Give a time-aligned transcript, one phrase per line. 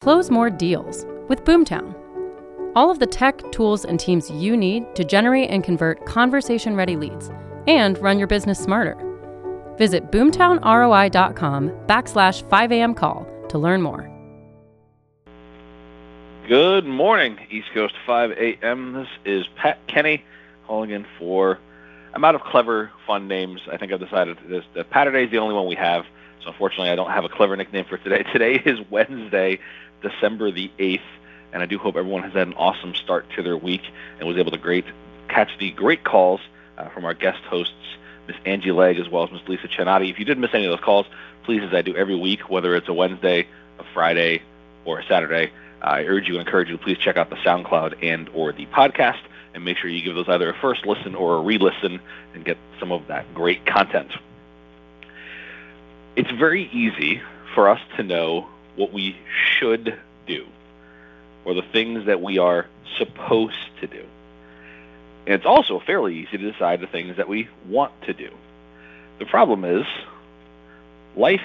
[0.00, 1.94] Close more deals with Boomtown.
[2.74, 6.96] All of the tech, tools, and teams you need to generate and convert conversation ready
[6.96, 7.30] leads
[7.66, 8.96] and run your business smarter.
[9.76, 14.10] Visit boomtownroi.com backslash 5am call to learn more.
[16.48, 18.94] Good morning, East Coast 5 a.m.
[18.94, 20.24] This is Pat Kenny
[20.66, 21.58] calling in for.
[22.14, 23.60] I'm out of clever, fun names.
[23.70, 26.06] I think I've decided this, that is the only one we have.
[26.42, 28.22] So unfortunately, I don't have a clever nickname for today.
[28.32, 29.58] Today is Wednesday,
[30.02, 31.00] December the 8th,
[31.52, 33.82] and I do hope everyone has had an awesome start to their week
[34.18, 34.84] and was able to great
[35.28, 36.40] catch the great calls
[36.78, 37.74] uh, from our guest hosts,
[38.26, 40.10] Miss Angie Legg as well as Miss Lisa Chenati.
[40.10, 41.06] If you did miss any of those calls,
[41.44, 43.46] please, as I do every week, whether it's a Wednesday,
[43.78, 44.42] a Friday,
[44.84, 48.02] or a Saturday, I urge you and encourage you to please check out the SoundCloud
[48.02, 49.20] and or the podcast
[49.54, 52.00] and make sure you give those either a first listen or a re-listen
[52.34, 54.10] and get some of that great content.
[56.16, 57.22] It's very easy
[57.54, 59.16] for us to know what we
[59.58, 60.46] should do
[61.44, 62.66] or the things that we are
[62.98, 64.04] supposed to do.
[65.26, 68.30] And it's also fairly easy to decide the things that we want to do.
[69.18, 69.86] The problem is
[71.16, 71.44] life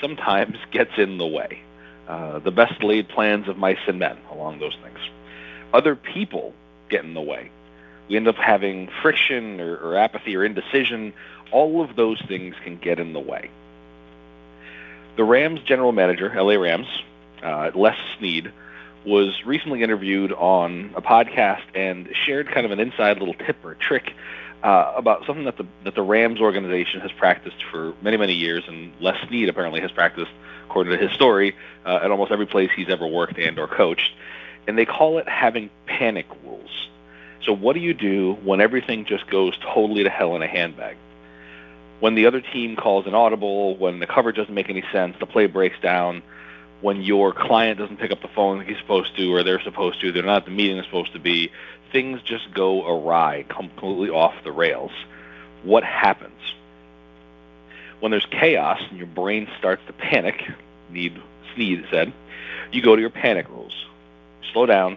[0.00, 1.62] sometimes gets in the way.
[2.08, 4.98] Uh, the best laid plans of mice and men along those things.
[5.72, 6.52] Other people
[6.88, 7.50] get in the way.
[8.08, 11.12] We end up having friction or, or apathy or indecision.
[11.52, 13.50] All of those things can get in the way.
[15.16, 16.86] The Rams general manager, LA Rams,
[17.42, 18.52] uh, Les Snead,
[19.04, 23.74] was recently interviewed on a podcast and shared kind of an inside little tip or
[23.74, 24.12] trick
[24.62, 28.64] uh, about something that the that the Rams organization has practiced for many many years,
[28.68, 30.30] and Les Snead apparently has practiced,
[30.66, 34.12] according to his story, uh, at almost every place he's ever worked and or coached,
[34.68, 36.88] and they call it having panic rules.
[37.44, 40.96] So what do you do when everything just goes totally to hell in a handbag?
[42.00, 45.26] When the other team calls an audible, when the coverage doesn't make any sense, the
[45.26, 46.22] play breaks down,
[46.80, 50.10] when your client doesn't pick up the phone he's supposed to or they're supposed to,
[50.10, 51.52] they're not at the meeting they're supposed to be,
[51.92, 54.92] things just go awry, completely off the rails.
[55.62, 56.40] What happens?
[58.00, 60.42] When there's chaos and your brain starts to panic,
[60.90, 61.20] Need
[61.54, 62.14] Snead said,
[62.72, 63.74] you go to your panic rules.
[64.52, 64.96] Slow down,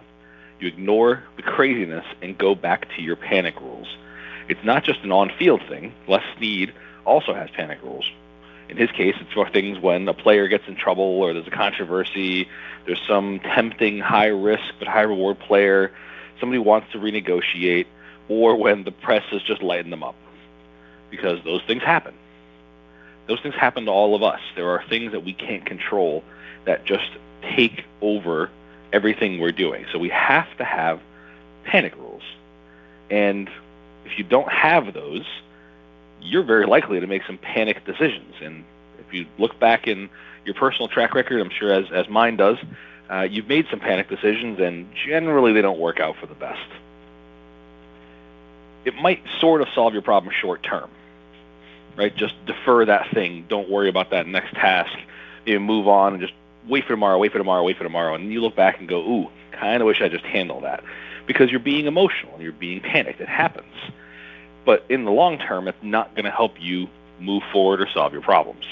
[0.58, 3.88] you ignore the craziness and go back to your panic rules.
[4.48, 5.92] It's not just an on-field thing.
[6.08, 6.72] Les Snead
[7.04, 8.10] also has panic rules.
[8.68, 11.50] In his case, it's for things when a player gets in trouble or there's a
[11.50, 12.48] controversy,
[12.86, 15.92] there's some tempting high risk but high reward player,
[16.40, 17.86] somebody wants to renegotiate,
[18.28, 20.14] or when the press is just lighting them up.
[21.10, 22.14] Because those things happen.
[23.26, 24.40] Those things happen to all of us.
[24.56, 26.24] There are things that we can't control
[26.64, 27.10] that just
[27.42, 28.50] take over
[28.92, 29.86] everything we're doing.
[29.92, 31.00] So we have to have
[31.64, 32.22] panic rules.
[33.10, 33.48] And
[34.04, 35.26] if you don't have those,
[36.24, 38.34] you're very likely to make some panic decisions.
[38.42, 38.64] And
[38.98, 40.08] if you look back in
[40.44, 42.58] your personal track record, I'm sure as, as mine does,
[43.10, 46.68] uh, you've made some panic decisions, and generally they don't work out for the best.
[48.84, 50.90] It might sort of solve your problem short term,
[51.96, 52.14] right?
[52.14, 53.46] Just defer that thing.
[53.48, 54.92] Don't worry about that next task.
[55.46, 56.34] You move on and just
[56.68, 58.14] wait for tomorrow, wait for tomorrow, wait for tomorrow.
[58.14, 60.82] And you look back and go, ooh, kind of wish I just handled that.
[61.26, 63.20] Because you're being emotional and you're being panicked.
[63.20, 63.74] It happens.
[64.64, 66.88] But in the long term, it's not going to help you
[67.20, 68.64] move forward or solve your problems.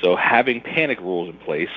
[0.00, 1.70] So having panic rules in place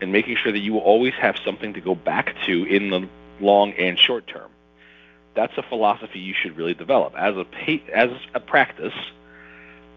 [0.00, 3.08] and making sure that you always have something to go back to in the
[3.40, 4.50] long and short term.
[5.34, 7.14] That's a philosophy you should really develop.
[7.16, 8.94] As a pa- as a practice,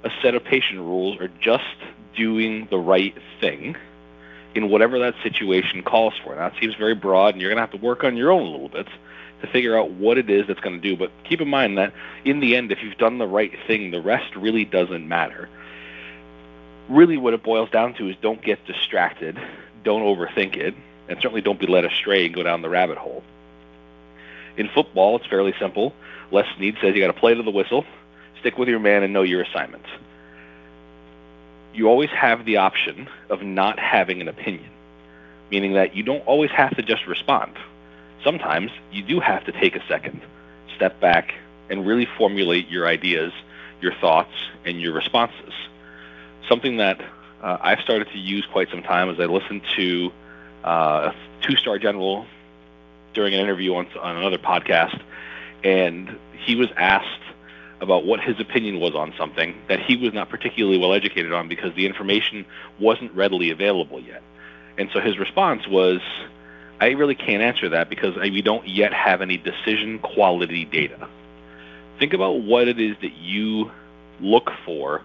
[0.03, 1.63] a set of patient rules are just
[2.15, 3.75] doing the right thing
[4.55, 6.35] in whatever that situation calls for.
[6.35, 8.47] Now, it seems very broad, and you're going to have to work on your own
[8.47, 8.87] a little bit
[9.41, 10.97] to figure out what it is that's going to do.
[10.97, 11.93] But keep in mind that
[12.25, 15.49] in the end, if you've done the right thing, the rest really doesn't matter.
[16.89, 19.39] Really, what it boils down to is don't get distracted,
[19.83, 20.73] don't overthink it,
[21.07, 23.23] and certainly don't be led astray and go down the rabbit hole.
[24.57, 25.93] In football, it's fairly simple.
[26.31, 27.85] Les Snead says you got to play to the whistle,
[28.39, 29.87] stick with your man, and know your assignments.
[31.73, 34.69] You always have the option of not having an opinion,
[35.51, 37.55] meaning that you don't always have to just respond
[38.23, 40.21] sometimes you do have to take a second,
[40.75, 41.33] step back,
[41.69, 43.31] and really formulate your ideas,
[43.81, 44.33] your thoughts,
[44.65, 45.53] and your responses.
[46.47, 46.99] Something that
[47.41, 50.11] uh, I've started to use quite some time as I listened to
[50.63, 52.25] uh, a two-star general
[53.13, 54.99] during an interview on, on another podcast,
[55.63, 57.21] and he was asked
[57.81, 61.47] about what his opinion was on something that he was not particularly well educated on
[61.47, 62.45] because the information
[62.79, 64.21] wasn't readily available yet.
[64.77, 65.99] And so his response was,
[66.81, 71.07] I really can't answer that because we don't yet have any decision quality data.
[71.99, 73.71] Think about what it is that you
[74.21, 75.01] look for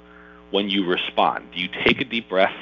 [0.50, 1.50] when you respond.
[1.52, 2.54] Do you take a deep breath?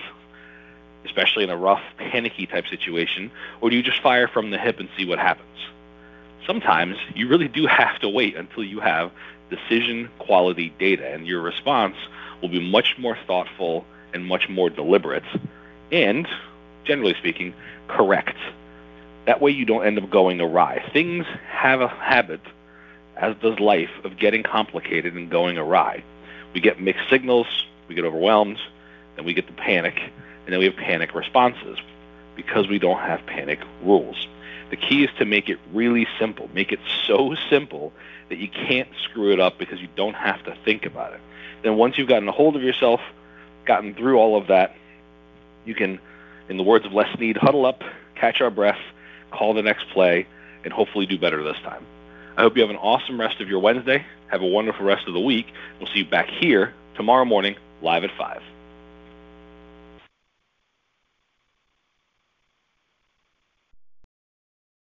[1.05, 3.31] especially in a rough, panicky type situation,
[3.61, 5.49] or do you just fire from the hip and see what happens?
[6.47, 9.11] Sometimes you really do have to wait until you have
[9.50, 11.97] decision quality data, and your response
[12.41, 15.25] will be much more thoughtful and much more deliberate,
[15.91, 16.27] and,
[16.85, 17.55] generally speaking,
[17.89, 18.37] correct.
[19.27, 20.83] That way you don't end up going awry.
[20.93, 22.41] Things have a habit,
[23.17, 26.03] as does life, of getting complicated and going awry.
[26.55, 27.47] We get mixed signals,
[27.89, 28.59] we get overwhelmed,
[29.17, 29.99] then we get the panic,
[30.44, 31.79] and then we have panic responses
[32.35, 34.27] because we don't have panic rules.
[34.72, 36.48] The key is to make it really simple.
[36.54, 37.92] Make it so simple
[38.30, 41.20] that you can't screw it up because you don't have to think about it.
[41.62, 43.02] Then once you've gotten a hold of yourself,
[43.66, 44.74] gotten through all of that,
[45.66, 46.00] you can,
[46.48, 47.84] in the words of Les Snead, huddle up,
[48.14, 48.80] catch our breath,
[49.30, 50.26] call the next play,
[50.64, 51.84] and hopefully do better this time.
[52.38, 54.06] I hope you have an awesome rest of your Wednesday.
[54.28, 55.52] Have a wonderful rest of the week.
[55.78, 58.42] We'll see you back here tomorrow morning, live at 5.